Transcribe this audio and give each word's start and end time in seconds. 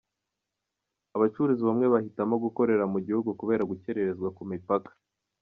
Abacuruzi 1.15 1.63
bamwe 1.69 1.85
bahitamo 1.93 2.35
gukorera 2.45 2.83
mu 2.93 2.99
gihugu 3.05 3.29
kubera 3.39 3.67
gukererezwa 3.71 4.27
ku 4.37 4.43
mipaka 4.51 4.91